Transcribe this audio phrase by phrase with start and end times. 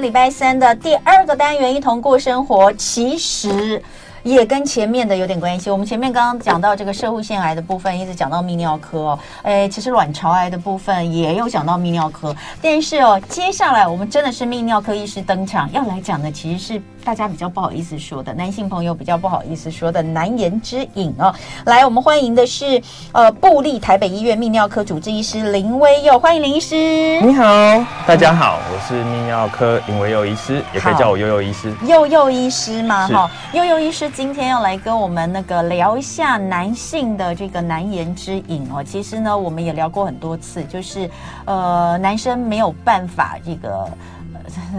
[0.00, 3.82] 礼拜三的第二个单元，一同过生活，其实。
[4.22, 5.70] 也跟前面的有点关系。
[5.70, 9.18] 我们前面刚刚讲到这个社会腺癌的部分，一直讲到泌尿科哦。
[9.42, 12.34] 哎，其实卵巢癌的部分也有讲到泌尿科。
[12.60, 21.32] 但是哦，接下来我们真的是泌尿科医师登场，要来讲的其实是大家比较不好意思说的，男性朋友比较不好意思说的难言之隐哦。
[21.64, 22.82] 来，我们欢迎的是
[23.12, 27.20] 呃布立台北医院泌尿科主治医师林威佑，欢迎林医师。
[27.20, 27.44] 你好，
[28.08, 31.72] 大家好，我是泌尿科林威佑医师，也可以叫我佑佑医师。
[31.86, 34.10] 佑佑医师嘛，哈，佑佑医师。
[34.10, 38.82] 今天要来跟我们那个聊一下男性的这个难言之隐哦。
[38.82, 41.08] 其实呢，我们也聊过很多次，就是
[41.44, 43.88] 呃，男生没有办法这个呃，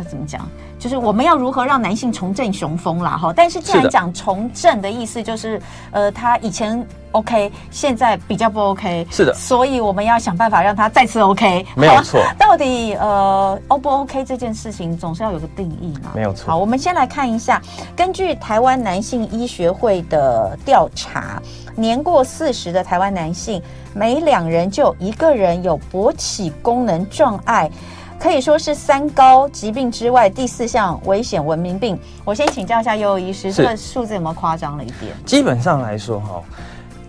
[0.09, 0.47] 怎么讲？
[0.79, 3.17] 就是我们要如何让男性重振雄风啦？
[3.17, 3.33] 哈。
[3.35, 6.85] 但是既然讲重振的意思，就是呃，他以前。
[7.13, 12.21] OK，现在比较不 OK，是的，所以我们要想办法让他再次 OK，没有错。
[12.37, 16.11] 到底呃，O 不 OK 这件事情总是要有个定义嘛？
[16.13, 16.51] 没有错。
[16.51, 17.59] 好，我们先来看一下，
[17.95, 21.41] 根据台湾男性医学会的调查，
[21.75, 23.63] 年过四十的台湾男性，
[23.95, 27.71] 每两人就有一个人有勃起功能障碍，
[28.19, 31.97] 可以说是三高疾病之外第四项危险文明病。
[32.25, 35.11] 我先请教一下悠悠医师，这个数字有没有夸张了一点？
[35.25, 36.41] 基本上来说，哈。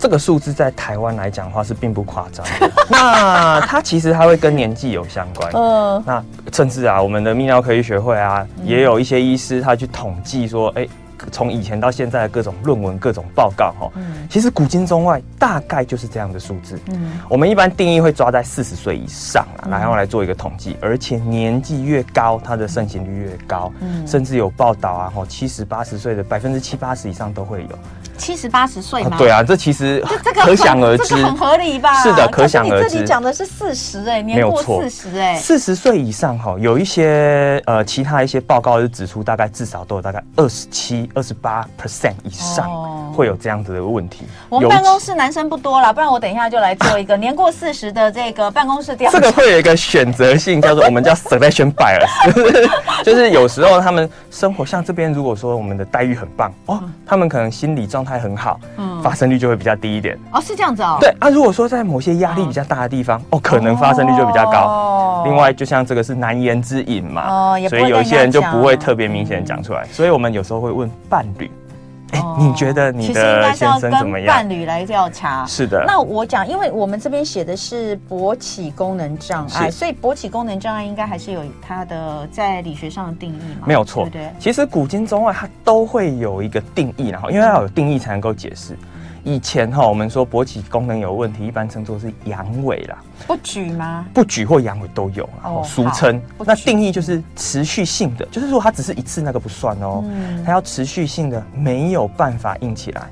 [0.01, 5.51] 这个数字在台湾来讲的话是并不夸张的， 那它其实它会跟年纪有相关。
[5.55, 10.87] 嗯，那甚至啊，我们的泌尿科医学会啊，也有一些医师他去统计说，哎，
[11.31, 13.91] 从以前到现在的各种论文、各种报告，哈，
[14.31, 16.79] 其实古今中外大概就是这样的数字。
[16.89, 23.73] 嗯，我们一般定义会抓在四十岁以上啊，然后来做一个统计，而且年纪越高，它的盛行率越高。
[23.81, 27.79] 嗯，甚至有报道啊，哈，七十八十岁的百分之七八十以上都会有。
[28.19, 29.17] 七十八十岁吗？
[29.17, 32.03] 对啊，这其实这个可想而知，这个很合理吧？
[32.03, 32.89] 是的，可想而知。
[32.89, 42.69] 你这里讲的是四十哎，年过四十哎，四十岁以上哈，有一些呃其他一些报告是指出，大概至少都有大概二十七、二十八 percent 以上
[43.15, 44.27] 会有这样子的问题。
[44.49, 49.19] 我们办公室男生不多啦，不然我等一下就来做一个年过四十的这个办公室调查。
[49.19, 52.09] 这个会有一个选择性，叫做我们叫 selection bias，
[53.05, 58.08] 就是有时候他们生活像这边，如果说我们的待遇很棒哦，他们可能心理状态。
[58.09, 60.97] 还很好，嗯，发生率就会比较低一点哦，是这样子哦。
[61.01, 64.59] 对啊，如果说在某些压力比较大的地方，哦，可能发生率就比较高。
[64.59, 69.85] 哦，另外，就像这个是难言之隐嘛，哦，所以有一些人就不会特别明显讲出来。
[69.93, 71.51] 所以我们有时候会问伴侣。
[72.13, 74.27] 哎，你觉得你的先生怎么样？
[74.27, 75.45] 伴侣来调查。
[75.47, 75.85] 是的。
[75.87, 83.67] 那我讲，因为我们这边写的是勃起功能障碍，所以勃起功能障碍应该还是有它的在理学上的定义嘛？
[83.67, 84.33] 没有错，对不对？
[84.39, 88.77] 其实古今中外它都会有一个定义，然后因为要有定义才能够解释。
[89.29, 92.97] 以前哈，我们说勃起功能有问题，一般称作是阳痿啦。
[93.27, 94.07] 不举吗？
[94.15, 96.19] 不举或阳痿都有，然后俗称。
[96.39, 100.03] 那定义就是持续性的，就是说它只是一次那个不算哦，
[100.47, 103.11] 它要持续性的没有办法硬起来。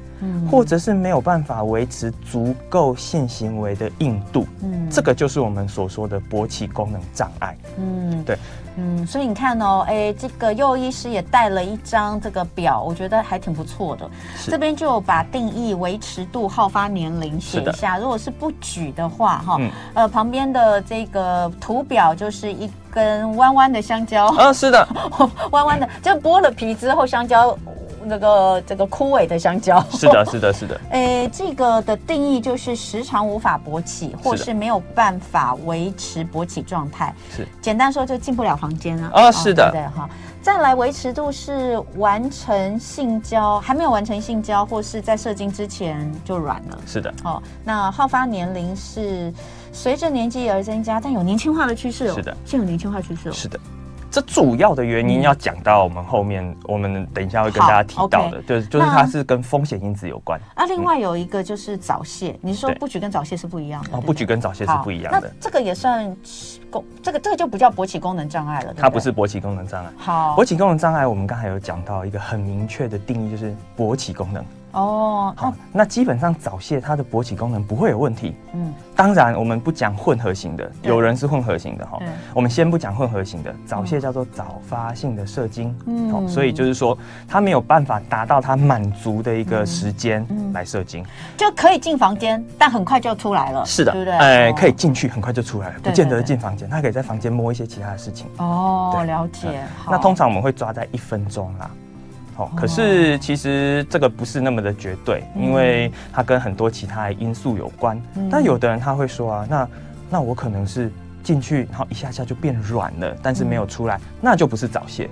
[0.50, 8.38] 或者是没有办法维持足够性行为的硬度，嗯，这个就是我们所说的勃起功能障碍，嗯，对，
[8.76, 14.08] 嗯，所以你看哦，哎，这个右医师也带了一张这个表，我觉得还挺不错的。
[14.36, 14.50] 是。
[14.50, 17.98] 这边就把定义、维持度、好发年龄写一下。
[17.98, 24.88] 如果是不举的话，哈，嗯、呃，旁边的这个图表就是一根弯弯的香蕉，啊，是的，
[25.52, 27.56] 弯弯的，就剥了皮之后香蕉。
[28.06, 30.80] 那个这个枯萎的香蕉，是的，是的，是的。
[30.90, 37.14] 诶，这个的定义就是时常无法勃起，或是没有办法维持勃起状态。
[37.34, 39.10] 是，简单说就进不了房间啊。
[39.14, 40.08] 哦，是的，对哈。
[40.40, 46.78] 再来维持度是完成性交，还没有完成性交，或是在射精之前就软了。
[46.86, 47.12] 是的。
[47.24, 49.34] 哦，那好发年龄是
[49.72, 52.14] 随着年纪而增加，但有年轻化的趋势哦。
[52.14, 53.32] 是的，现有年轻化趋势哦。
[53.32, 53.58] 是的。
[54.16, 60.40] 这主要的原因要讲到我们后面，嗯、我们等一下会跟大家提到的，就是、就是它是跟风险因子有关。
[60.54, 63.90] 啊，另外有一个就是早泄，嗯、你是说不举跟早泄是不一样的？
[63.92, 65.20] 哦，不举跟早泄是不一样的。
[65.20, 66.16] 那这个也算
[66.70, 69.90] 功，这个这个就不叫勃起功能障碍了，它不是勃起功能障碍。
[69.98, 74.42] 好，勃起功能障碍，我们刚才有讲到一个很明确的定义，就是勃起功能。
[74.76, 78.34] 哦，好，那基本上早泄它的勃起功能不会有问题。
[78.52, 81.98] 嗯，当然我们不讲混合型的，有人是混合型的哈。
[82.34, 85.74] 我们先不讲混合型的，早泄叫做早发性的射精。
[85.86, 86.96] 嗯，所以就是说
[87.26, 91.02] 它没有办法达到它满足的一个时间来射精，
[91.38, 93.64] 就可以进房间，但很快就出来了。
[93.64, 94.14] 是的，对不对？
[94.18, 98.26] 哎，可以进去，很快就出来了，不见得进房间，他可以在房间摸一些其他的事情。
[98.36, 99.62] 哦，了解。
[99.90, 101.70] 那通常我们会抓在一分钟啦。
[102.36, 108.00] 哦，可是其实这个不是那么的绝对，因为它跟很多其他因素有关。
[108.30, 109.68] 但有的人他会说啊，那
[110.10, 110.92] 那我可能是
[111.22, 115.08] 进去，然后一下下就变软了，但是没有出来，嗯、那就不是早泄。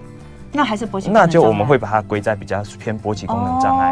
[0.52, 3.90] 那还是勃起，那就我们会把它归在比较偏勃起功能障碍。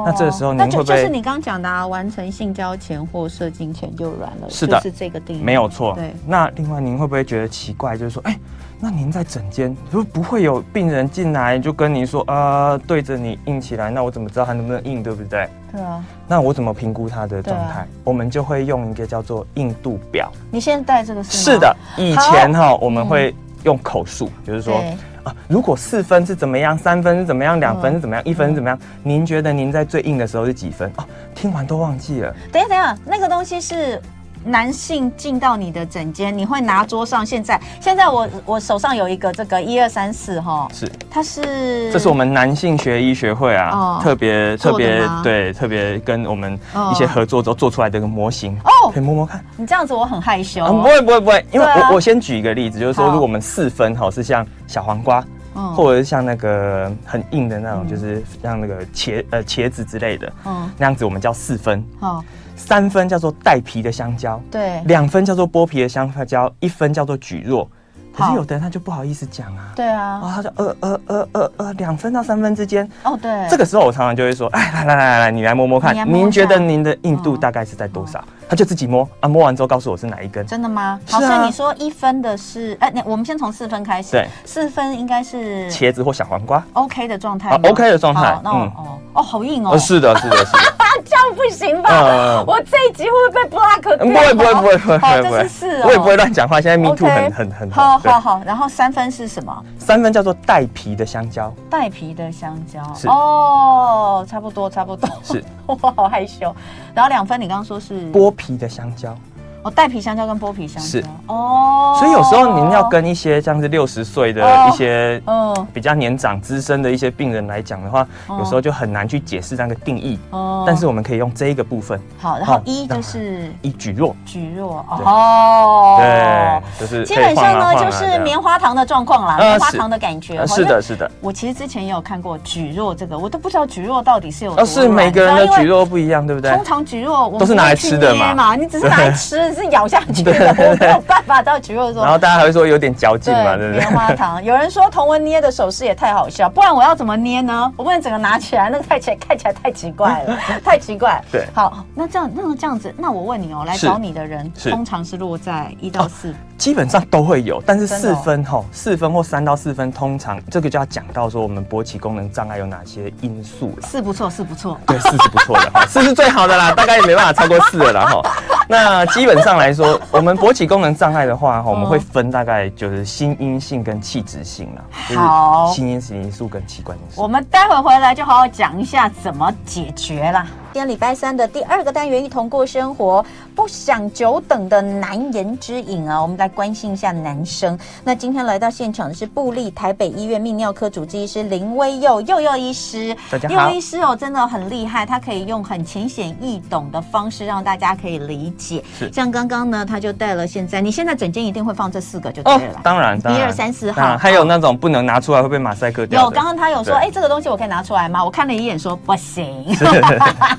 [0.00, 0.84] 哦、那这个时候您会不会？
[0.84, 5.94] 就是你刚刚讲的啊，完成性交前或射精前就软了，是的，是这个定义，没有错。
[5.94, 7.96] 对，那另外您会不会觉得奇怪？
[7.96, 8.38] 就是说，哎、欸，
[8.80, 15.48] 那您在诊间，如果不会有病人进来就跟您说，啊、呃，对着你硬起来，那我怎么知道他能不能硬，对不对？
[15.72, 16.04] 对啊。
[16.26, 17.80] 那我怎么评估他的状态？
[17.80, 20.30] 啊、我们就会用一个叫做硬度表。
[20.50, 21.52] 你现在戴这个是？
[21.52, 24.82] 是的，以前哈我们会用口述，嗯、就是说。
[25.22, 28.78] 啊，如果四分是怎么样，三分是怎么样，两分是怎么样，一分是怎么样？
[29.02, 30.90] 您觉得您在最硬的时候是几分？
[30.96, 32.34] 哦，听完都忘记了。
[32.52, 34.00] 等一下，等一下，那个东西是。
[34.44, 37.24] 男性进到你的枕间，你会拿桌上。
[37.24, 46.58] 现在，现在我我手上有一个这个一二三四哈，是，它是，这是我们男性学医学会啊，哦、特别特别对，特别跟我们
[46.90, 49.44] 一些合作之后做出来的一个模型哦，可以摸摸看。
[49.56, 55.22] 你这样子我很害羞、不会不会不会，因为我、啊、我先举一个例子，就是说，如果我们四分哈是像小黄瓜，
[55.54, 62.22] 嗯、或者是像那个很硬的那种，就是像那个茄呃茄子之类的，嗯，那样子我们叫四分，好。
[62.56, 67.66] 三分叫做带皮的香蕉，对，两分叫做剥皮的香蕉，一分叫做蒟蒻。
[68.12, 78.22] 可是有的人他就不好意思讲啊，对啊，哦，他就呃呃呃呃呃两分到三分之间，哦对，这个时候我常常就会说，哎来来来来来，你来摸摸看，您觉得您的硬度大概是在多少？
[78.48, 80.44] 他就自己摸啊，摸完之后告诉我是哪一根。
[80.44, 80.98] 真的吗？
[81.08, 88.50] 好，所以你说一分的是，哎，我们先从四分开始，对，四分应该是茄子或小黄瓜，OK 的状态，OK 的状态，嗯。
[88.52, 90.74] 哦哦好硬哦，是的是的是的。
[91.04, 92.44] 这样不行吧？
[92.46, 94.06] 我这一集会不会被 block 掉？
[94.06, 96.60] 不会不会不会不会好，这是四，我也不会乱讲话。
[96.60, 98.42] 现在 me too 很很很好，好好。
[98.44, 99.64] 然后三分是什么？
[99.78, 101.52] 三分叫做带皮的香蕉。
[101.68, 105.08] 带皮的香蕉是哦，差不多差不多。
[105.22, 106.54] 是， 我好害羞。
[106.94, 109.16] 然后两分，你刚刚说是剥皮的香蕉。
[109.62, 120.64] 哦，带皮香蕉跟剥皮香蕉是哦，所以有时候您要跟一些像是六十岁的一些嗯比较年长资深的一些病人来讲的话，有时候就很难去解释那个定义哦。
[120.66, 122.00] 但是我们可以用这一个部分。
[122.18, 130.46] 好，然后一就是一蒟蒻，蒟蒻哦，对，就是基本上呢就是棉花糖的状况啦，棉花糖的感觉。
[130.46, 131.10] 是的，是的。
[131.20, 134.64] 我其实之前也有看过蒟蒻这个，我都不知道蒟蒻到底是有。
[134.64, 136.50] 是每个人的蒟蒻不一样，对不对？
[136.54, 140.22] 通常蒟蒻我都是拿来吃的嘛，你只是拿来 吃，是咬下去。
[140.26, 143.80] 我没有办法到蒟蒻说，然后大家还会说有点嚼劲嘛，对不对？
[143.80, 147.72] 棉花糖， 有人说童文捏的手势也太好笑，不然我要怎么捏呢？
[147.76, 151.22] 我不能整个拿起来，那个看起来看起来太奇怪了， 太奇怪。
[151.30, 163.86] 对，好，那这样，那个这样子，那我问你哦，来找你的人通常是落在一到四，基本上都会有，但是四分哈，四分或三到四分，通常这个就要讲到说我们勃起功能障碍有哪些因素了。
[163.86, 168.22] 四不错，是不错，对，四是不错的哈，四是最好的啦，大概也没办法超过四了啦哈。
[168.70, 174.82] 那基本上来说， 我们勃起功能障碍的话，哈，我们会分大概就是心因性跟器质性啦。
[175.16, 177.20] 好，心因性因素跟器官因素。
[177.20, 180.46] 我们待会回来就好好讲一下怎么解决啦。
[180.72, 183.26] 今天礼拜三的第二个单元，一同过生活，
[183.56, 187.76] 不想久等的难言之隐啊，我们来关心一下男生。
[188.04, 193.16] 那今天来到现场的是布利台北医院泌尿科主治医师林威佑佑佑医师。
[193.28, 198.84] 大家好，佑医师哦，真的很厉害，他可以用很浅显易懂的方式让大家可以理解。
[198.96, 202.74] 是，像刚刚呢，他就带了现在，你现在整间一定会放这四个就对了。
[202.74, 206.22] 哦，当然，一二三四号，还有那种不能拿出来会被马赛克掉。
[206.22, 208.24] 有，刚刚他有说，哎，这个东西我可以拿出来吗？
[208.24, 209.66] 我看了一眼，说不行。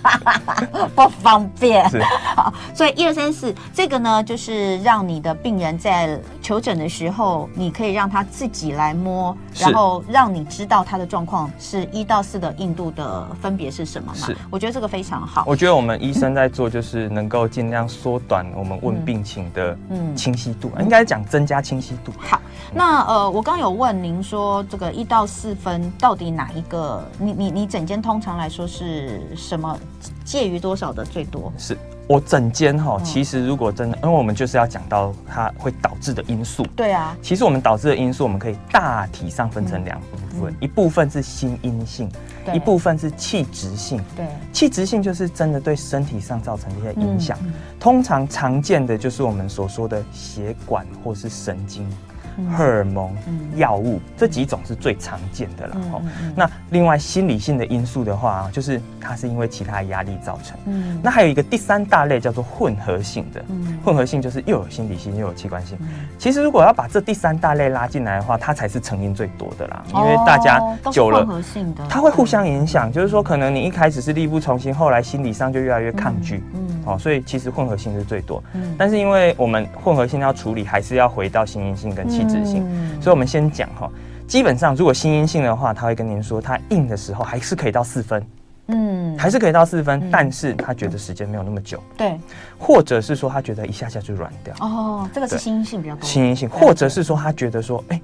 [0.95, 2.01] 不方便，是
[2.35, 14.25] 好，所以一二三四这个呢，就是让你的病人在求诊的时候，你可以让他自己来摸，然后让你知道他的状况是一到四的硬度的分别是什么嘛？
[14.27, 15.43] 是，我觉得这个非常好。
[15.47, 22.11] 我觉得我们医生在做，就是能够尽量缩短我们问病情的嗯清晰度，嗯、应该讲增加清晰度。
[22.17, 22.41] 好，
[22.73, 27.03] 那呃，我刚有问您说，这个一到四分到底哪一个？
[27.17, 29.77] 你你你整间通常来说是什么？
[30.23, 31.51] 介于多少的最多？
[31.57, 31.77] 是
[32.07, 36.65] 我整间哈，其实如果真的，因为我们就是要讲到它会导致的因素。
[36.75, 42.11] 对啊，其实我们导致的因素，我们可以大体上分成两部分，一部分是心因性，
[42.53, 44.01] 一部分是器质性。
[44.15, 47.37] 对，器质性就是真的对身体上造成一些影响。
[47.79, 51.87] 通常常见的就是我们所说的血管或是神经。
[52.55, 53.15] 荷尔蒙、
[53.55, 55.77] 药物这几种是最常见的了。
[55.93, 56.01] 哦，
[56.35, 60.57] 那另外心理性的因素的话，就是它是因为其他压力造成。
[60.65, 63.43] 嗯，那还有一个第三大类叫做混合性的。
[63.49, 65.77] 嗯，混合性就是又有心理性又有器官性。
[66.17, 69.83] 其实如果要把这第三大类拉进来的话，它才是成因最多的啦。
[69.93, 70.59] 因为大家
[70.91, 71.27] 久了，
[71.89, 72.91] 它会互相影响。
[72.91, 76.43] 就是说，可能你一开始是力不从心，后来心理上就越来越抗拒。
[76.53, 78.43] 嗯，哦，所以其实混合性是最多。
[78.53, 82.65] 嗯，但是因为我们混合性要处理，还是要回到心因性跟器质性。
[83.01, 83.89] 所以我们先讲哈，
[84.27, 88.25] 基本上如果心阴性的话，他会跟您说，他硬的时候还是可以到四分。
[88.67, 92.17] 嗯，还是可以到四分，嗯、但是他觉得时间没有那么久，对，
[92.57, 94.53] 或者是说他觉得一下下就软掉。
[94.61, 96.03] 哦，这个是心因性比较多。
[96.03, 98.01] 心因性，或者是说他觉得说，哎、欸。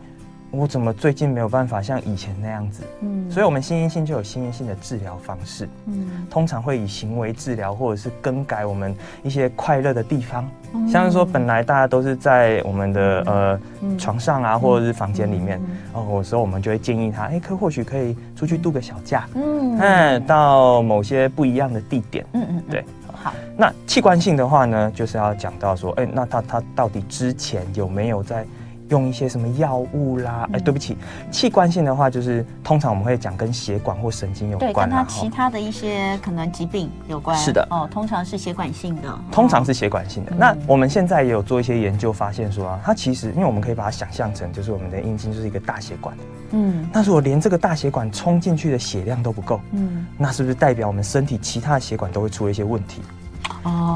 [0.49, 2.81] 我怎么最近没有办法像以前那样子？
[3.01, 5.67] 嗯，所以我们心因性就有心因性的治疗方式。
[5.85, 15.61] 嗯，通常会以行为治疗或者是更改我们一些快乐的地方，嗯、像是说本来大家都是在我们的、嗯、呃、嗯、床上啊，或者是房间里面，
[15.91, 23.33] 哦，有时候我们就会建议他，哎、欸，可或许可以出去度个小假，嗯，嗯，到某些不一样的地点，嗯嗯，对，好。
[23.57, 28.45] 那器官性的话呢，就是要讲到说，哎、欸，那他他到底之前有没有在？
[28.89, 30.47] 用一些什么药物啦？
[30.53, 30.97] 哎、对不起，
[31.31, 37.37] 器官性的话，就是通常我们会讲跟血管或神经有关，对，跟它其他的一些可能疾病有关。
[37.37, 40.31] 是的，哦，通常是血管性的，通常是血管性的。
[40.31, 46.15] 嗯、那我们现在也有做一些研究，发现说啊，它其实因为我们可以把它想象成，就是我们的阴茎就是一个大血管。
[46.51, 53.01] 嗯，那如果连这个大血管冲进去的血量都不够，嗯，那是不是代表我们身体其他的血管都会出一些问题？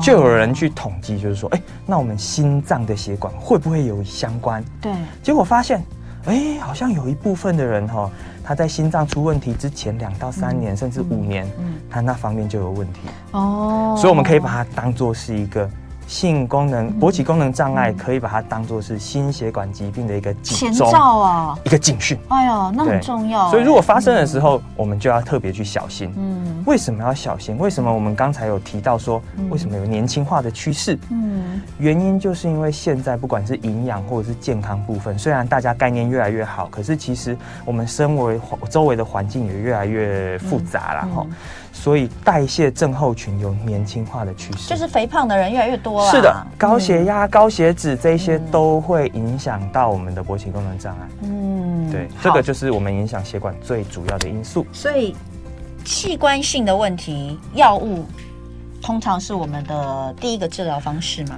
[0.02, 4.64] 就有人去统计，就是说，哎、欸，那我们心脏的血管会不会有相关？
[4.82, 4.94] 对，
[5.24, 5.84] 结果发现，
[6.26, 8.10] 哎、欸，好像有一部分的人哈，
[8.44, 13.00] 他在心脏出问题之前两到三年，嗯、甚至五年，嗯，他那方面就有问题。
[13.32, 15.70] 哦，所以我们可以把它当做是一个。
[16.12, 22.20] 性功能勃起功能障碍可以把它当做是心血管疾病的一个前兆啊，一个警讯。
[22.28, 23.50] 哎呦，那很重要。
[23.50, 26.14] 所以如果发生的时候，我们就要特别去小心。
[26.18, 27.58] 嗯，为什么要小心？
[27.58, 31.00] 为什么我们刚才有提到说，为什么有年轻化的趋势？
[31.12, 38.38] 嗯，原因就是因为现在不管是营养或者是健康部分，虽然大家概念越来越好，可是其实我们身为
[38.70, 41.26] 周围的环境也越来越复杂了哈。
[41.74, 46.12] 所以代谢症候群有年轻化的趋势，就是肥胖的人越来越多了。
[46.12, 51.08] 是的，高血压、嗯、高血脂这些都会影响到我们的勃起功能障碍。
[51.24, 54.66] 嗯，对，好这个就是我们影响血管最主要的因素。
[54.72, 55.16] 所以
[55.84, 58.06] 器官性的问题，药物
[58.82, 61.38] 通常是我们的第一个治疗方式吗？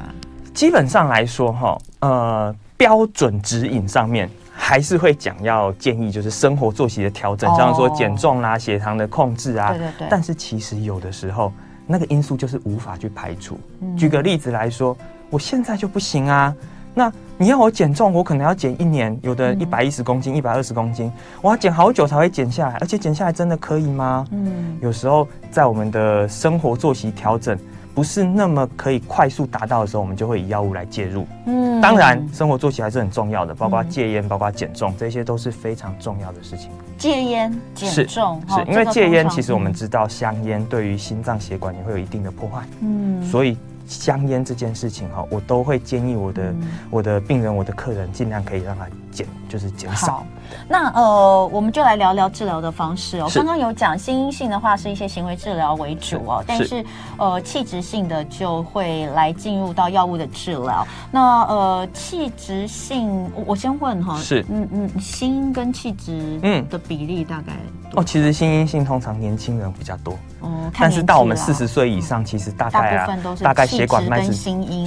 [0.54, 4.30] 基本上来说，哈，呃，标准指引上面。
[4.56, 9.72] 还是会讲要建议，就是生活作息的调整，像说减重啦、血糖的控制啊。
[9.72, 10.08] 对对对。
[10.10, 11.52] 但是其实有的时候，
[11.88, 13.58] 那个因素就是无法去排除。
[13.98, 14.96] 举个例子来说，
[15.30, 16.56] 我现在就不行啊。
[16.94, 24.26] 那你要我减重，我可能要减一年，有的一百一十公斤、一百二十公斤，我要减好久才会减下来，而且减下来真的可以吗？
[24.32, 24.78] 嗯。
[24.80, 27.58] 有时候在我们的生活作息调整。
[27.94, 31.28] 不是那么可以快速达到的时候，我们就会以药物来介入。
[31.46, 36.70] 嗯，当然，生活作息还是很重要的，包括戒烟、包括减重，这些都是非常重要的事情。
[36.98, 42.64] 戒烟、减重，是，是因为戒烟，其实我们知道香烟对于心脏血管也会有一定的破坏。
[42.82, 43.58] 嗯，所以。
[43.86, 50.26] 香烟这件事情哈，我都会建议我的、嗯、我的病人、我的客人尽量可以让他减，就是减少。
[50.68, 53.28] 那呃，我们就来聊聊治疗的方式哦。
[53.34, 56.86] 刚刚有讲心因性的话是一些行为治疗为主哦，是但是，是
[57.18, 60.86] 呃器质性的就会来进入到药物的治疗。
[61.12, 67.54] 那呃器质性，我先问哈，是嗯嗯，心因跟器质嗯的比例大概？
[67.96, 74.34] 哦，其实心阴性通常年轻人比较多，哦，但是到我们四十岁以上，其实大概啊，大概血管开始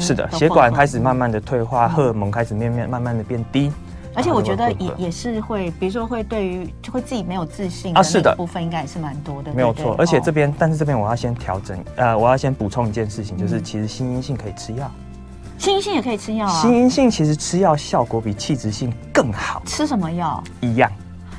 [0.00, 3.70] 是的，血管开始慢慢的退化，荷尔蒙开始慢慢慢慢的变低，
[4.12, 8.34] 而且我觉得也也是会，比如说会对于就会自己没有自信啊，是的。
[8.34, 9.94] 部分应该也是蛮多的，没有错。
[9.98, 14.90] 而且这边，但是这边我要先调整，呃，我要先补充一件事情，就是其实心因性可以吃药，
[15.58, 20.42] 心因性也可以吃药啊，心因性其实吃药效果比器质性更好，吃什么药？
[20.60, 20.90] 一样。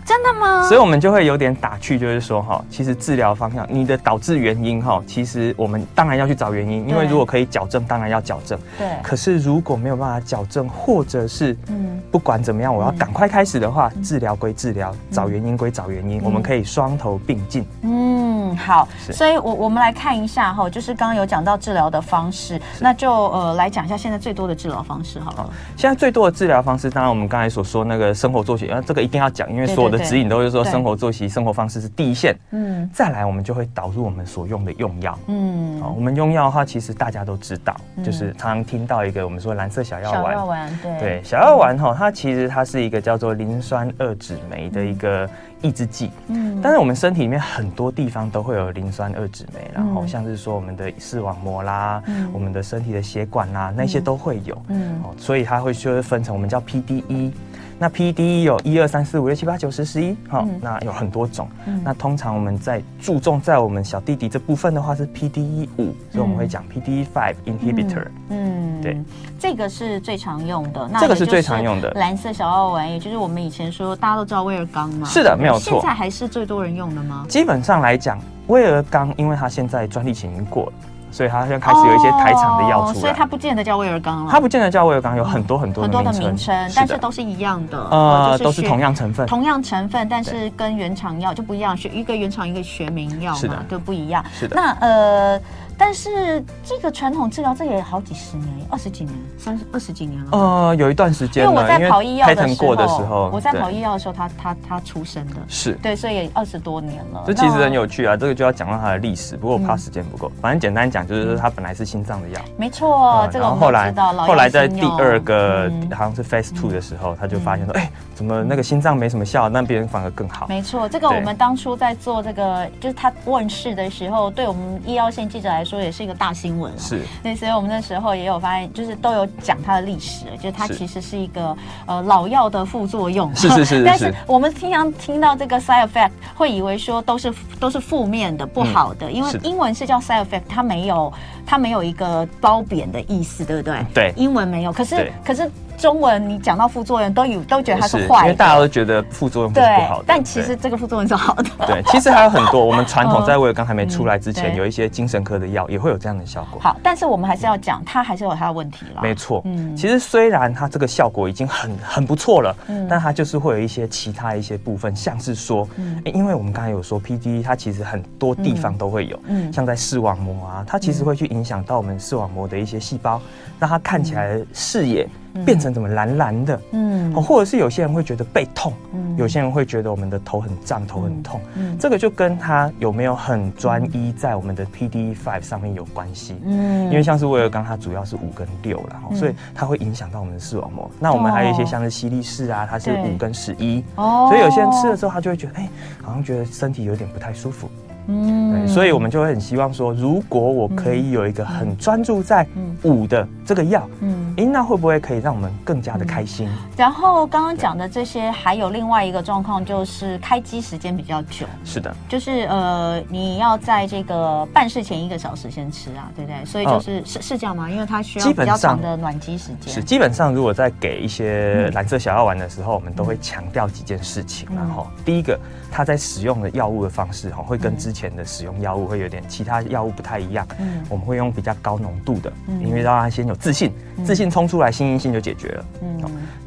[0.07, 0.63] 真的吗？
[0.63, 8.57] 所以我们就会有点打趣，就是说哈，其实治疗方向，你的导致原因哈，其实我们当然要去找原因，因为如果可以矫正，当然要矫正。
[8.77, 8.87] 对。
[9.03, 17.65] 可是如果没有办法矫正，或者是嗯，不管怎么样，我要赶快开始的话，治疗归治疗，找原因归找原因，我们可以双头并进。
[17.81, 18.07] 嗯。
[18.47, 25.49] 嗯，好，所以我我们来看一下哈，就是刚刚有讲到治疗的方式，那就呃来讲一下现在最多的治疗方式好了。
[25.75, 32.35] 现在最多的治疗方式，当然我们刚才所说那个生活作息，啊，这个一定要讲，因为所有的指引都是说生活作息、生活方式是第一线。
[32.51, 35.17] 嗯，再来我们就会导入我们所用的用药。
[35.27, 40.23] 嗯，我们用药的话，其实大家都知道，就是常常听到一个我们说蓝色小药丸。
[40.23, 40.99] 小药丸，对。
[40.99, 45.29] 对，小药丸哈，它其实它是一个叫做磷酸二酯酶的一个。
[45.63, 57.31] 抑制剂，嗯，但是我们身体里面很多地方都会有磷酸二酯酶，然后像是说我们的视网膜啦，嗯，我们的身体的血管啦，那些都会有，嗯，哦，所以它会就会分成我们叫 PDE。
[57.79, 61.47] 那 PDE 有一二三四五六七八九十十一，好，那有很多种。
[61.65, 68.07] 嗯、那通常我们在注重在我们小弟弟这部分的话是 PDE 五，所以我们会讲 PDE five inhibitor。
[68.29, 68.99] 嗯，对，
[69.37, 70.89] 这个是最常用的。
[70.91, 75.07] 那这个是最常用的蓝色小药丸，也就是我们以前说大家都知道威尔刚吗？
[75.07, 75.73] 是的，没有错。
[75.73, 77.25] 现在还是最多人用的吗？
[77.29, 80.73] 基本上来讲，威尔刚，因为它现在专利期已经过了。
[81.11, 84.31] 所以它现在开始有一些台厂的药出来，所以它不见得叫威尔刚了。
[84.31, 94.23] 它不见得叫威尔刚，有很多很多很多的名称，但是都是一样的，呃，都是同样成分，同样成分，但是跟原厂药就不一样，学一个原厂一个学名药嘛，都不一样。
[94.33, 94.55] 是的。
[94.55, 95.41] 那呃。
[95.77, 100.29] 但是这个传统治疗，这也好几十年，二十几年，三十二十几年了。
[100.31, 105.73] 呃，有一段时间，因为我在跑医药的时候，的时候我在跑医药的时候，他他他出生的，是。
[105.75, 107.23] 对，所以也二十多年了。
[107.27, 114.13] 这其实很有趣啊，这个就要讲到它的历史，不过我怕时间不够，反正简单讲就是它本来是心脏的药，没错，这个我们后来知道。
[114.13, 120.47] 后来在第二个好像是 Phase Two 的时候，他就发现说，哎，怎么那个心脏没什么效，那别人反而更好。
[120.47, 131.53] 没错，这个我们当初在做这个，就是他问世的时候，对我们医药线记者来说，也是一个大新新闻是，对，所以我们那时候也有发现，就是都有讲它的历史，就是它其实是一个
[131.85, 133.35] 呃老药的副作用。
[133.35, 133.83] 是是是。
[133.85, 141.11] 但是我们经常听到这个 side effect，会以为说都是都是负面的、不好的，因为英文是叫 side effect，它没有
[141.45, 143.85] 它没有一个褒贬的意思，对不对？
[143.93, 144.71] 对，英文没有。
[144.71, 145.51] 可是可是。
[145.77, 150.05] 中文你讲到副作用，都有都觉得它是坏的，因为大家都觉得副作用是不好的。
[150.07, 151.49] 但其实这个副作用是好的。
[151.67, 152.63] 对，其实还有很多。
[152.65, 156.59] 我们传统在威而钢还没出来之前，有一些精神科的药也会有这样的效果。
[156.59, 159.01] 好，但是我们还是要讲，它还是有它的问题了。
[159.01, 173.21] 没错，嗯，其实虽然它这个效果已经很很不错了，嗯，但它就是会有一些其他一些部分，像是说，嗯，因为我们刚才有说 PDE，它其实很多地方都会有，嗯，像在视网膜啊，它其实会去影响到我们视网膜的一些细胞，
[173.59, 175.07] 让它看起来视野。
[175.45, 190.89] 变成怎么蓝蓝的，嗯，或者是有些人会觉得背痛，嗯，有些人会觉得我们的头很胀，头很痛，嗯，这个就跟他有没有很专一在我们的 PDE five 上面有关系，嗯，因为像是威尔刚，它主要是五跟六了，所以它会影响到我们的视网膜。
[190.99, 195.69] 那我们还有一些像是西力士啊，它是五跟十一，哦，所以有些人吃了之后，他就会觉得，哎，
[196.01, 197.69] 好像觉得身体有点不太舒服。
[198.07, 202.47] 嗯，所以我们就会很希望说，如果我可以有一个很专注在
[202.83, 206.49] 五的这个药，嗯，哎，那会不会可以让我们更加的开心？
[206.75, 211.45] 然后刚刚讲的这些，还有另外一个状况，就是开机时间比较久。
[211.63, 216.45] 是的，就是呃，你要在这个办事前一个小时先吃啊，对不对？
[216.45, 217.69] 所以就是是是这样吗？
[217.69, 219.73] 因为它需要比较长的暖机时间。
[219.73, 224.47] 是，基本上如果在给一些蓝色小药丸的时候，我们都会强调几件事情。
[224.55, 225.37] 然后第一个，
[225.71, 233.71] 它在使用的药物的方式哈，会跟之前的使用药物会有点其他药物不太一样，嗯，我们会用比较高浓度的，嗯，因为让他先有自信，
[234.05, 235.65] 自信冲出来，心因性就解决了。
[235.81, 236.01] 嗯，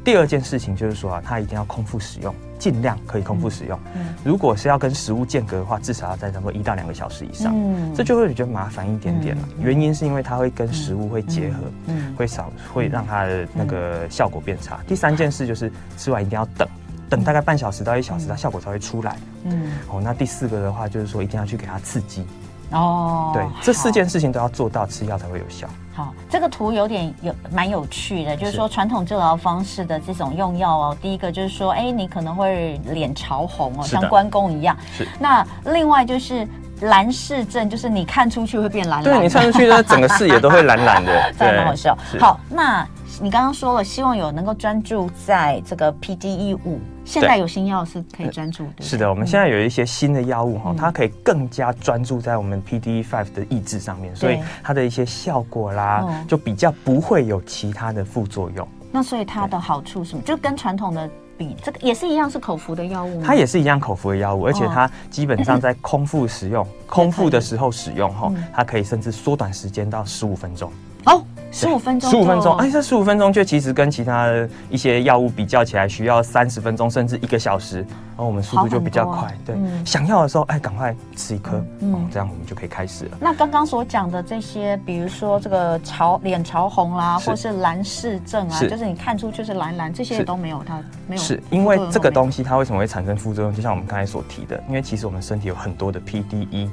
[0.05, 3.79] 第二件事情就是说啊，他一定要空腹使用，尽量可以空腹使用。
[3.97, 7.53] 嗯，如果是要跟食物间隔的话，至少要在差不多一到两个小时以上。
[7.55, 9.43] 嗯，这就会比较麻烦一点点了。
[9.61, 11.57] 原因是因为它会跟食物会结合，
[11.89, 14.81] 嗯，会少会让它的那个效果变差。
[14.87, 16.67] 第三件事就是吃完一定要等。
[17.11, 19.17] 等大概半小时到一小时，它效果才会出来。
[19.45, 22.25] 嗯，哦，那第四个的话就是说，一定要去给它刺激。
[22.71, 25.67] 哦，对，这四件事情都要做到，吃药才会有效。
[25.93, 34.77] 好，这个图有点有蛮有趣的，就是说传统治疗方式的这种用药哦，第一个就是说，哎，你可能会脸潮红哦，像关公一样。
[34.97, 35.07] 是。
[35.19, 36.47] 那另外就是
[36.83, 39.15] 蓝视症，就是你看出去会变蓝蓝。
[39.19, 41.99] 对，你看出去呢，整个视野都会蓝蓝的， 这蛮好笑。
[42.21, 42.87] 好，那。
[43.23, 48.83] 你刚刚说了，希望有能够专注在这个 PDE 五，现在有新药是可以专注的。
[48.83, 58.67] 是的，我们现在有一些新的药物哈，它可以更加专注在我们 PDE five 的抑制上面，所以它的一些效果啦，就比较不会有其他的副作用。
[58.91, 60.23] 那所以它的好处是什么？
[60.23, 61.07] 就跟传统的
[61.37, 63.25] 比，这个也是一样是口服的药物吗？
[63.27, 70.73] 它也是一样口服的药物，而且它基本上在空腹使用，空腹的时候使用哈，它可以甚至缩短时间到十五分钟。
[71.05, 71.23] 哦。
[71.53, 79.35] 十五分钟，十五分钟，哎，这十五分钟就其实跟其他的一些药物比较起来，需要三十分钟甚至一个小时，然后我们速度就比较快。
[79.45, 83.19] 对，嗯、想要的时候，哎，赶快吃一颗，嗯，嗯，这样我们就可以开始了。
[83.21, 91.21] 那刚刚所讲的这些，比如说这个潮脸潮红啦，是或是蓝氏症啊，是就是你看出就是蓝蓝，这些都没有，它没有。
[91.21, 93.53] 是因为这个东西它为什么会产生副作用？
[93.53, 96.69] 就像我们刚才所提的，因为其实我们身体有很多的 PDE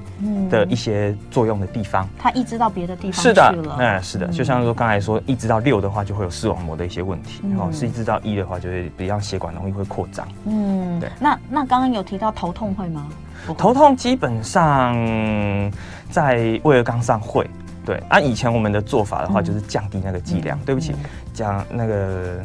[0.49, 5.47] 的一些作用的地方，它抑制到别的地方是的，嗯，是的，就像说刚才说抑制。
[5.47, 10.27] 到六的话，就会有视网膜的一些问题；然后是一直到一的话，就是比较血管容易会扩张。
[10.43, 11.09] 嗯，对。
[11.21, 13.07] 那那刚刚有提到头痛会吗？
[13.57, 14.95] 头痛基本上
[16.09, 17.49] 在威尔刚上会。
[17.85, 20.57] 对，按、啊、以前我们的做法的话，就是降低那个剂量。
[20.57, 20.95] 嗯、对不起，
[21.33, 22.43] 讲那个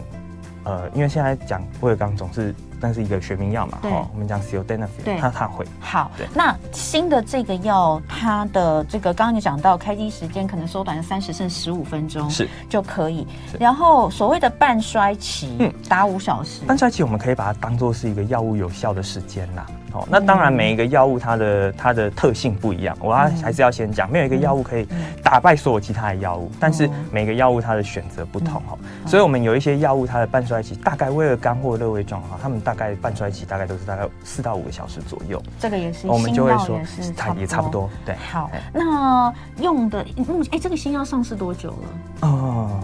[0.65, 2.55] 呃，因为现在讲威尔刚总是。
[2.83, 6.11] 但是一个学名药嘛，对哦，我们讲 Sildenafil，它它会好。
[6.35, 13.25] 那新的这个药，它的这个刚刚你讲到开机时间可能缩短了三十甚至十五分钟，是就可以。
[13.61, 16.63] 然后所谓的半衰期，嗯，达五小时。
[16.67, 19.65] 半衰期我们可以把它当做是一个药物有效的时间啦。
[19.93, 24.87] 哦，那当然每一个药物它的它的特性不一样，我要还是要先讲，没有一个药物可以
[25.23, 36.81] 打败所有其他的药物，但是每个药物它的选择不同哦，所以我们有一些药物它的半衰期大概威而钢或乐威壮哈，他们大概半衰期大概都是大概四到五个小时左右，这个也是，我们就会说
[37.17, 38.15] 它也差不多，对。
[38.31, 42.29] 好，那用的目，哎，这个新药上市多久了？
[42.29, 42.81] 哦，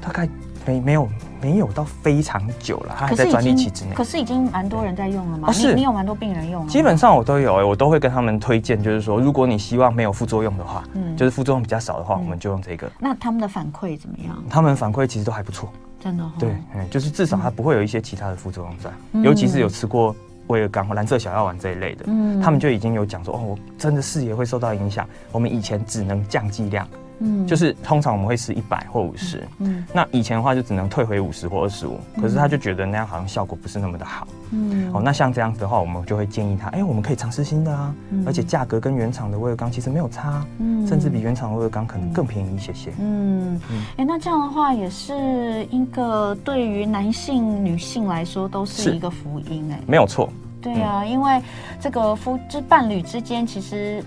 [0.00, 0.28] 大概。
[0.66, 1.08] 没没有
[1.42, 3.92] 没有到非常久了，它还在专利期之内。
[3.94, 5.52] 可是已经蛮多人在用了吗？
[5.52, 6.66] 是，你有蛮多病人用。
[6.66, 12.90] 基本上我都有哎，我都会跟他们推荐，就是说，如果你希望没有副作用的话，嗯，就是副作用比较少的话，我们就用这个。
[12.98, 14.42] 那他们的反馈怎么样？
[14.48, 15.68] 他们反馈其实都还不错，
[16.00, 16.24] 真的。
[16.38, 18.90] 对，嗯，就是至少它不会有一些其他的副作用在，
[19.22, 25.06] 尤其是有吃过威尔刚或蓝色小药丸这一类的，嗯，他们就已经有讲说，哦，我真的视野会受到影响。
[25.30, 26.88] 我们以前只能降剂量。
[27.20, 37.94] 嗯，就是通常我们会是一百或五十，嗯，那以前的话就只能退回五十或二十五，可是他就觉得那样好像效果不是那么的好，嗯，哦，那像这样子的话，我们就会建议他，哎，我们可以尝试新的啊，
[38.26, 43.60] 而且价格跟原厂的威尔刚其实没有差，嗯，甚至比原厂的威尔刚可能更便宜一些些，嗯。
[43.70, 50.28] 嗯，哎，那这样的话也是一个对于男性、女性来说都是一个福音，哎，没有错，
[50.60, 51.40] 对啊，因为
[51.80, 54.02] 这个夫之伴侣之间其实。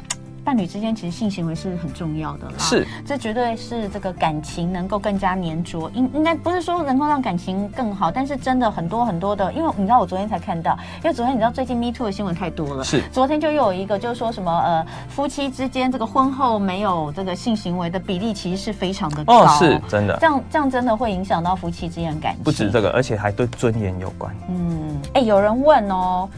[0.48, 10.72] 伴侣之间其实性行为是很重要的啦，是，这绝对是这个感情能够更加粘着，应应该不是说能够让感情更好，但是真的很多很多的，因为你知道我昨天才看到，
[11.04, 26.30] 因为昨天你知道最近 Me Too 的新闻太多了，是，昨天就又有一个就是说什么呃夫妻之间这个婚后没有这个性行为的比例其实是非常的高，哦，是真的，这样这样真的会影响到夫妻之间的感情，不止这个，而且还对尊严有关，嗯，哎，有人问哦。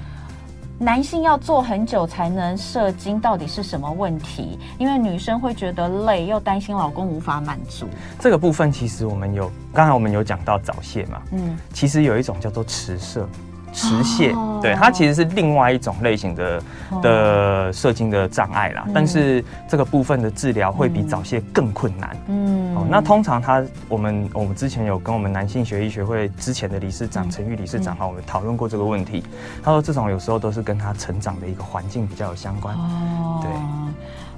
[0.82, 4.58] 男性要做很久才能射精，到底是什么问题？
[4.78, 7.86] 因为女生会觉得累，又担心老公无法满足。
[8.18, 13.28] 这个部分其实我们有，刚才我们有讲到早泄嘛，嗯，其实有一种叫做迟射。
[13.72, 16.64] 迟泄，哦、对，它其实是另外一种类型的
[17.02, 22.18] 的射精的障碍啦，嗯、但是这个部分的治疗会比早泄更困难。
[22.28, 29.24] 嗯，哦，那通常他我们我们之前有跟我们男性学医学会之前的理事长陈玉理事长哈，嗯、我们讨论过这个问题。
[29.64, 32.76] 他说这种有时候都是跟他成长的一个环境比较有相关。
[32.76, 33.52] 哦，对。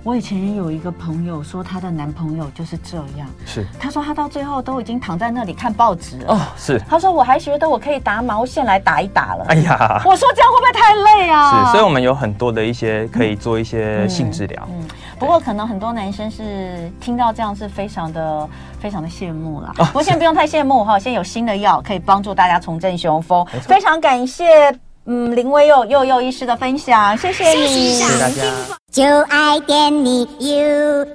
[0.03, 3.29] 我以前有一个朋友说，她的男朋友就是这样。
[3.45, 6.33] 是，她说她到最后都已经躺在那里看报纸了。
[6.33, 6.79] 哦，是。
[6.89, 9.45] 她说我还觉得我可以打毛线来打一打了。
[9.49, 11.65] 哎呀，我说这样会不会太累啊？
[11.65, 14.67] 是，所以我们有很多的一些可以做一些性治疗。
[14.71, 14.87] 嗯，嗯，
[15.19, 19.71] 不过可能很多男生是听到这样是非常的非常的羡慕啦。
[19.77, 23.45] 哦，不过现在不用太羡慕哈，现在有新的药可以帮助大家重振雄风。
[23.61, 24.75] 非常感谢。
[25.05, 28.43] 嗯，林威祐祐祐医师的分享，谢谢你，谢谢大家。
[28.91, 31.05] 就爱点你 UFO。